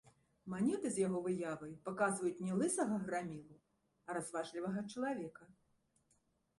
[0.53, 3.55] Манеты з яго выявай паказваюць не лысага грамілу,
[4.07, 5.43] а разважлівага чалавека.